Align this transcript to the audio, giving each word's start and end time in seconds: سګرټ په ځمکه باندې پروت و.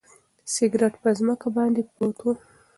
سګرټ 0.53 0.93
په 1.03 1.09
ځمکه 1.19 1.47
باندې 1.55 1.81
پروت 1.93 2.17
و. 2.23 2.27